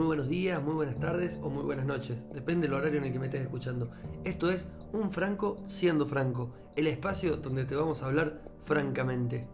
[0.00, 2.24] muy buenos días, muy buenas tardes o muy buenas noches.
[2.32, 3.90] Depende del horario en el que me estés escuchando.
[4.24, 9.46] Esto es Un Franco siendo Franco, el espacio donde te vamos a hablar francamente.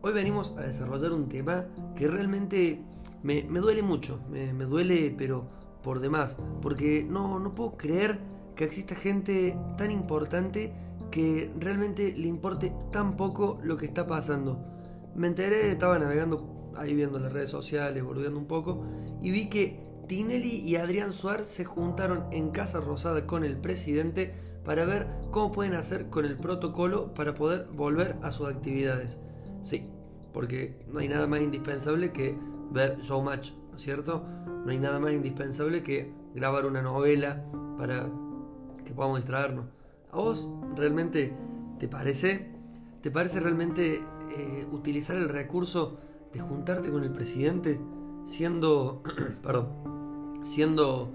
[0.00, 1.66] Hoy venimos a desarrollar un tema
[1.96, 2.82] que realmente
[3.22, 5.50] me, duele mucho, me, duele pero
[5.82, 8.20] por demás, porque no, no puedo creer
[8.54, 10.72] que exista gente tan importante
[11.10, 14.64] que realmente le importe tan poco lo que está pasando.
[15.14, 18.84] Me enteré, estaba navegando ahí viendo las redes sociales, boludeando un poco,
[19.20, 24.34] y vi que Tinelli y Adrián Suárez se juntaron en Casa Rosada con el presidente
[24.64, 29.18] para ver cómo pueden hacer con el protocolo para poder volver a sus actividades.
[29.62, 29.88] Sí,
[30.32, 32.38] porque no hay nada más indispensable que
[32.70, 34.24] ver Showmatch, ¿no es cierto?
[34.64, 37.44] No hay nada más indispensable que grabar una novela
[37.78, 38.08] para
[38.84, 39.66] que podamos distraernos.
[40.12, 41.32] ¿A vos realmente
[41.78, 42.52] te parece?
[43.02, 44.00] ¿Te parece realmente
[44.36, 45.98] eh, utilizar el recurso
[46.32, 47.80] de juntarte con el presidente
[48.26, 49.02] siendo,
[49.42, 49.68] perdón,
[50.44, 51.12] siendo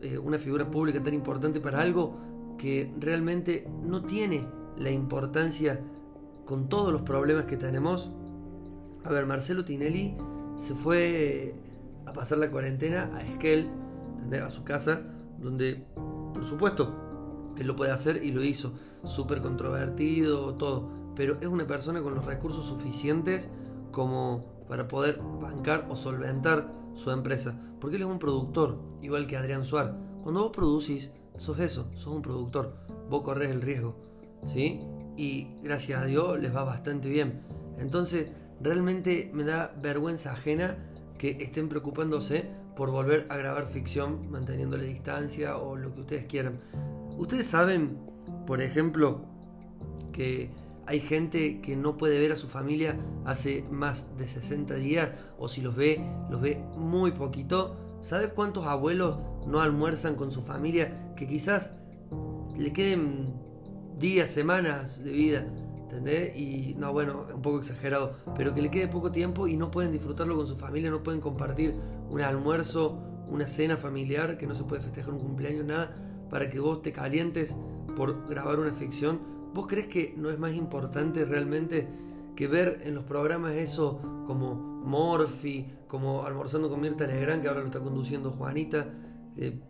[0.00, 2.16] eh, una figura pública tan importante para algo
[2.58, 5.80] que realmente no tiene la importancia
[6.44, 8.10] con todos los problemas que tenemos?
[9.04, 10.16] A ver, Marcelo Tinelli
[10.56, 11.54] se fue
[12.06, 13.70] a pasar la cuarentena a Esquel,
[14.42, 15.02] a su casa,
[15.40, 15.84] donde,
[16.34, 16.94] por supuesto,
[17.56, 18.72] él lo puede hacer y lo hizo.
[19.04, 20.88] Súper controvertido, todo.
[21.14, 23.48] Pero es una persona con los recursos suficientes
[23.90, 27.60] como para poder bancar o solventar su empresa.
[27.80, 29.94] Porque él es un productor, igual que Adrián Suárez.
[30.22, 32.76] Cuando vos producís, sos eso, sos un productor.
[33.08, 33.96] Vos corres el riesgo,
[34.46, 34.80] ¿sí?
[35.16, 37.42] Y gracias a Dios les va bastante bien.
[37.78, 38.30] Entonces,
[38.60, 40.76] realmente me da vergüenza ajena
[41.18, 46.24] que estén preocupándose por volver a grabar ficción manteniendo la distancia o lo que ustedes
[46.26, 46.60] quieran.
[47.18, 47.98] Ustedes saben,
[48.46, 49.22] por ejemplo,
[50.12, 50.50] que
[50.90, 55.46] hay gente que no puede ver a su familia hace más de 60 días o
[55.46, 57.76] si los ve, los ve muy poquito.
[58.00, 61.76] ¿Sabes cuántos abuelos no almuerzan con su familia que quizás
[62.56, 63.32] le queden
[64.00, 65.46] días, semanas de vida?
[65.82, 66.36] ¿Entendés?
[66.36, 69.92] Y no, bueno, un poco exagerado, pero que le quede poco tiempo y no pueden
[69.92, 71.76] disfrutarlo con su familia, no pueden compartir
[72.08, 72.98] un almuerzo,
[73.28, 75.94] una cena familiar, que no se puede festejar un cumpleaños, nada,
[76.30, 77.56] para que vos te calientes
[77.96, 79.39] por grabar una ficción.
[79.54, 81.88] ¿Vos crees que no es más importante realmente
[82.36, 87.60] que ver en los programas eso como Morphy, como Almorzando con Mirta Legrand, que ahora
[87.60, 88.86] lo está conduciendo Juanita?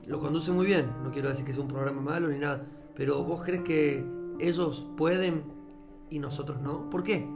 [0.06, 3.22] lo conduce muy bien, no quiero decir que sea un programa malo ni nada, pero
[3.22, 4.04] ¿vos crees que
[4.41, 5.44] ellos pueden
[6.08, 6.91] y nosotros no?
[6.91, 7.28] ¿Por qué?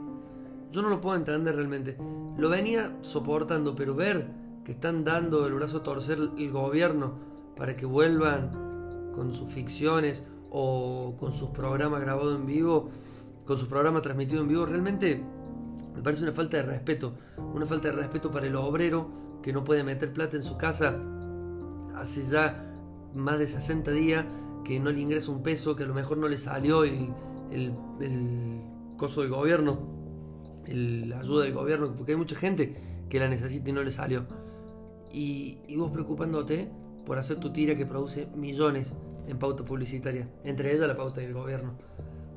[0.71, 1.97] Yo no lo puedo entender realmente.
[2.37, 4.27] Lo venía soportando, pero ver
[4.65, 7.13] que están dando el brazo a torcer el gobierno
[7.55, 8.51] para que vuelvan
[9.15, 10.25] con sus ficciones
[10.57, 12.89] o con sus programas grabados en vivo,
[13.45, 15.21] con sus programas transmitidos en vivo, realmente
[15.93, 17.13] me parece una falta de respeto.
[17.53, 19.09] Una falta de respeto para el obrero
[19.43, 20.97] que no puede meter plata en su casa
[21.97, 22.73] hace ya
[23.13, 24.25] más de 60 días,
[24.63, 27.09] que no le ingresa un peso, que a lo mejor no le salió el,
[27.51, 28.61] el,
[28.95, 29.77] coso del gobierno,
[30.67, 32.77] la ayuda del gobierno, porque hay mucha gente
[33.09, 34.25] que la necesita y no le salió.
[35.11, 36.69] Y, vos preocupándote
[37.05, 38.95] por hacer tu tira que produce millones
[39.27, 41.73] en pauta publicitaria, entre ellas la pauta del gobierno.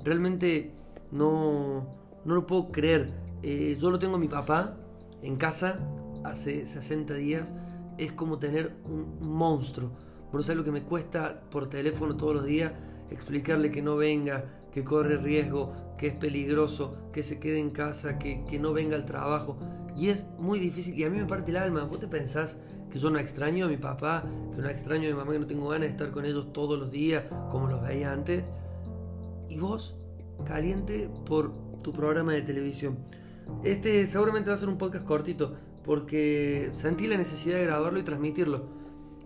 [0.04, 0.72] Realmente
[1.10, 1.86] no,
[2.24, 3.12] no lo puedo creer.
[3.42, 4.76] Eh, yo lo tengo a mi papá
[5.22, 5.78] en casa
[6.24, 7.52] hace 60 días.
[7.98, 9.90] Es como tener un monstruo.
[10.32, 12.72] No sabes lo que me cuesta por teléfono todos los días
[13.10, 18.18] explicarle que no venga, que corre riesgo, que es peligroso, que se quede en casa,
[18.18, 19.58] que, no venga al trabajo.
[19.96, 21.84] Y es muy difícil y a mí me parte el alma.
[21.84, 22.56] ¿Vos te pensás
[22.90, 25.46] que yo no extraño a mi papá, que no extraño a mi mamá, que no
[25.46, 28.44] tengo ganas de estar con ellos todos los días como los veía antes?
[29.48, 29.96] Y vos,
[30.44, 32.98] caliente por tu programa de televisión.
[33.64, 35.54] Este seguramente va a ser un podcast cortito
[35.84, 38.66] porque sentí la necesidad de grabarlo y transmitirlo.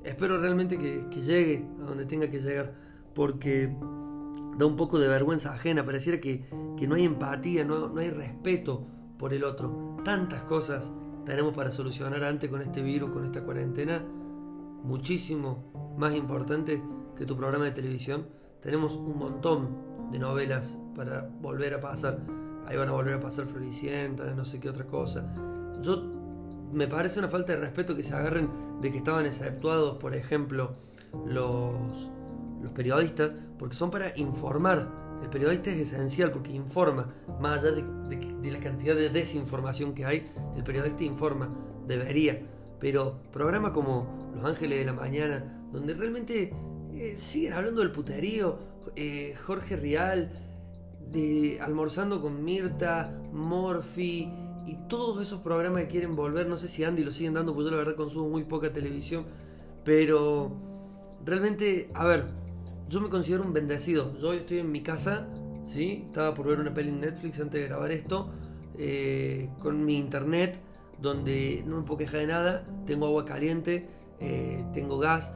[0.05, 2.75] Espero realmente que, que llegue a donde tenga que llegar
[3.15, 3.75] porque
[4.56, 6.44] da un poco de vergüenza ajena, pareciera que,
[6.87, 8.87] no hay empatía, no, no, hay respeto
[9.19, 9.97] por el otro.
[10.05, 10.93] Tantas cosas
[11.25, 14.03] tenemos para solucionar antes con este virus, con esta cuarentena,
[14.83, 16.83] muchísimo más importante
[17.17, 18.27] que tu programa de televisión.
[18.61, 22.21] Tenemos un montón de novelas para volver a pasar.
[22.67, 25.35] Ahí van a volver a pasar Floricienta, no sé qué otra cosa.
[25.83, 26.03] Yo
[26.73, 30.75] me parece una falta de respeto que se agarren de que estaban exceptuados, por ejemplo,
[31.27, 32.11] los
[32.63, 35.01] los periodistas, porque son para informar.
[35.23, 40.31] El periodista es esencial porque informa, más allá de, la cantidad de desinformación que hay,
[40.57, 41.49] el periodista informa,
[41.87, 42.41] debería.
[42.81, 46.53] Pero programas como Los Ángeles de la Mañana, donde realmente
[46.93, 48.59] eh, siguen hablando del puterío,
[48.97, 50.33] eh, Jorge Rial,
[51.11, 54.29] de Almorzando con Mirta, Morphy
[54.67, 57.67] y todos esos programas que quieren volver, no sé si Andy lo siguen dando, porque
[57.67, 59.25] yo la verdad consumo muy poca televisión,
[59.85, 60.53] pero
[61.25, 62.27] realmente, a ver,
[62.88, 64.17] yo me considero un bendecido.
[64.19, 65.26] Yo estoy en mi casa,
[65.67, 66.05] ¿sí?
[66.06, 68.31] Estaba por ver una peli en Netflix antes de grabar esto,
[68.79, 70.61] eh, con mi internet,
[71.00, 73.88] donde no me puedo quejar de nada, tengo agua caliente,
[74.20, 75.34] eh, tengo gas,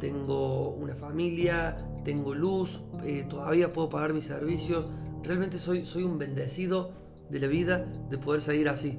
[0.00, 4.86] tengo una familia, tengo luz, eh, todavía puedo pagar mis servicios.
[5.22, 6.92] Realmente soy, soy un bendecido
[7.30, 8.98] de la vida de poder salir así.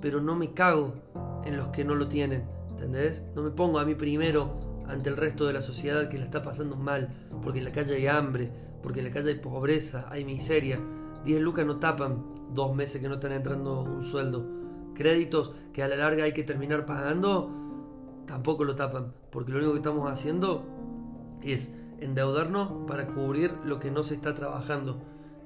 [0.00, 0.94] Pero no me cago
[1.44, 3.24] en los que no lo tienen, ¿entendés?
[3.34, 6.42] No me pongo a mí primero ante el resto de la sociedad que la está
[6.42, 8.50] pasando mal, porque en la calle hay hambre,
[8.82, 10.80] porque en la calle hay pobreza, hay miseria.
[11.24, 12.24] 10 lucas no tapan
[12.54, 14.46] dos meses que no están entrando un sueldo.
[14.94, 17.50] Créditos que a la larga hay que terminar pagando,
[18.26, 20.64] tampoco lo tapan, porque lo único que estamos haciendo
[21.42, 25.02] es endeudarnos para cubrir lo que no se está trabajando.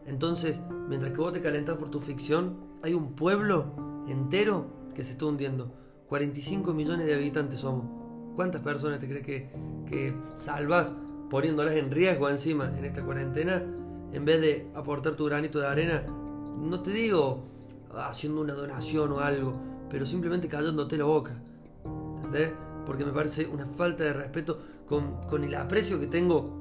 [0.06, 5.12] Entonces, mientras que vos te calentás por tu ficción, hay un pueblo entero que se
[5.12, 5.72] está hundiendo.
[6.08, 7.99] 45 millones de habitantes somos.
[8.36, 9.50] ¿Cuántas personas te crees que,
[9.88, 10.94] que salvas
[11.28, 13.62] poniéndolas en riesgo encima en esta cuarentena?
[14.12, 16.02] En vez de aportar tu granito de arena,
[16.58, 17.44] no te digo
[17.94, 21.36] haciendo una donación o algo, pero simplemente callándote la boca.
[22.16, 22.52] ¿Entendés?
[22.86, 26.60] Porque me parece una falta de respeto con, con el aprecio que tengo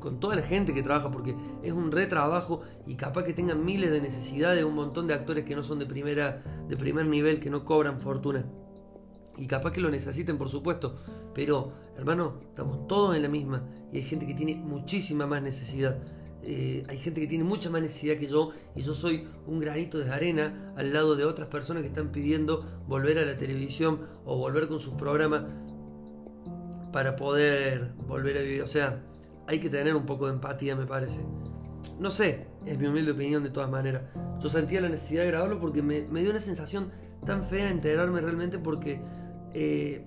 [0.00, 3.90] con, toda la gente que trabaja, porque es un retrabajo y capaz que tengan miles
[3.90, 7.50] de necesidades, un montón de actores que no son de, primera, de primer nivel, que
[7.50, 8.44] no cobran fortuna.
[9.40, 10.96] Y capaz que lo necesiten, por supuesto.
[11.34, 13.64] Pero, hermano, estamos todos en la misma.
[13.92, 15.96] Y hay gente que tiene muchísima más necesidad.
[16.42, 18.52] Eh, hay gente que tiene mucha más necesidad que yo.
[18.76, 22.64] Y yo soy un granito de arena al lado de otras personas que están pidiendo
[22.86, 25.44] volver a la televisión o volver con sus programas
[26.92, 28.62] para poder volver a vivir.
[28.62, 29.02] O sea,
[29.46, 31.20] hay que tener un poco de empatía, me parece.
[31.98, 34.02] No sé, es mi humilde opinión de todas maneras.
[34.40, 36.90] Yo sentía la necesidad de grabarlo porque me, dio una sensación
[37.24, 39.00] tan fea enterarme realmente porque
[39.54, 40.04] eh,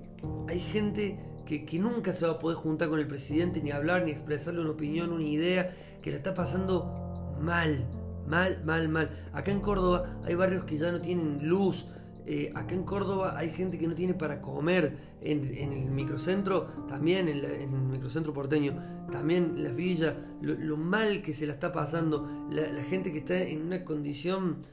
[0.48, 4.06] hay gente que, que, nunca se va a poder juntar con el presidente, ni hablar,
[4.06, 7.86] ni expresarle una opinión, una idea, que la está pasando mal,
[8.28, 9.10] mal, mal, mal.
[9.34, 11.86] Acá en Córdoba hay barrios que ya no tienen luz,
[12.26, 15.14] eh, acá en Córdoba hay gente que no tiene para comer.
[15.26, 18.74] En, el microcentro, también en, el microcentro porteño,
[19.10, 22.30] también las villas, lo, mal que se la está pasando.
[22.52, 24.66] La, gente que está en una condición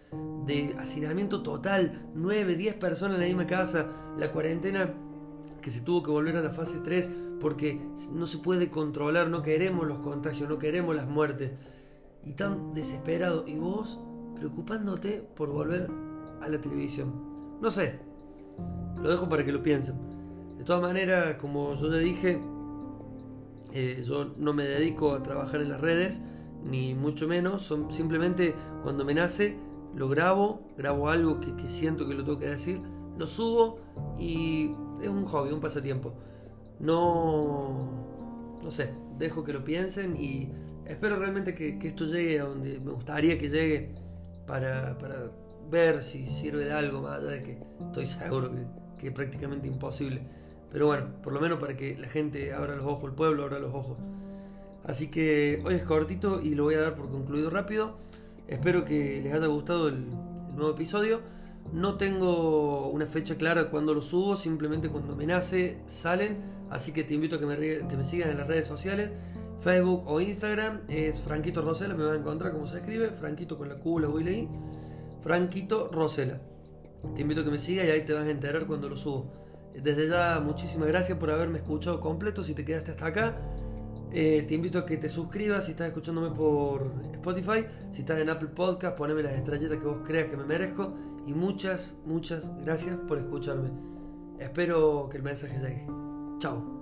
[0.47, 2.11] de hacinamiento total.
[2.15, 3.87] 9, 10 personas en la misma casa.
[4.19, 4.95] La cuarentena
[5.61, 7.11] que se tuvo que volver a la fase 3
[7.41, 7.81] porque
[8.13, 9.29] no se puede controlar.
[9.29, 11.53] No queremos los contagios, no queremos las muertes.
[12.25, 13.47] Y tan desesperado.
[13.47, 13.99] Y vos
[14.37, 15.89] preocupándote por volver
[16.41, 17.13] a la televisión.
[17.61, 18.01] No sé.
[19.03, 19.97] Lo dejo para que lo piensen.
[20.59, 22.39] De todas maneras, como yo le dije,
[23.73, 26.21] eh, yo no me dedico a trabajar en las redes,
[26.65, 27.63] ni mucho menos.
[27.63, 29.57] Son, simplemente cuando me nace,
[29.95, 32.81] lo grabo, grabo algo que, siento que lo tengo que decir,
[33.19, 33.79] lo subo
[34.19, 34.71] y
[35.03, 36.15] es un hobby, un pasatiempo.
[36.79, 37.89] No,
[38.63, 40.51] no sé, dejo que lo piensen y
[40.87, 43.95] espero realmente que, esto llegue a donde me gustaría que llegue
[44.47, 45.31] para, para
[45.71, 48.51] ver si sirve de algo, más allá de que estoy seguro
[48.99, 50.23] que, es prácticamente imposible.
[50.71, 53.59] Pero bueno, por lo menos para que la gente abra los ojos, el pueblo abra
[53.59, 53.99] los ojos.
[54.85, 57.97] Así que hoy es cortito y lo voy a dar por concluido rápido.
[58.50, 60.10] Espero que les haya gustado el,
[60.56, 61.20] nuevo episodio.
[61.72, 66.39] No tengo una fecha clara cuando lo subo, simplemente cuando me nace salen.
[66.69, 69.13] Así que te invito a que me, que me sigan en las redes sociales.
[69.60, 73.69] Facebook o Instagram es Franquito Rosela, me van a encontrar como se escribe, Franquito con
[73.69, 74.20] la Q, la U.
[75.22, 76.41] Franquito Rosela.
[77.15, 79.32] Te invito a que me sigas y ahí te vas a enterar cuando lo subo.
[79.81, 82.43] Desde ya, muchísimas gracias por haberme escuchado completo.
[82.43, 83.39] Si te quedaste hasta acá,
[84.12, 87.67] eh, te invito a que te suscribas si estás escuchándome por Spotify.
[87.93, 90.94] Si estás en Apple Podcast, poneme las estrellitas que vos creas que me merezco.
[91.26, 93.70] Y muchas, muchas gracias por escucharme.
[94.38, 95.86] Espero que el mensaje llegue.
[96.40, 96.80] Chao.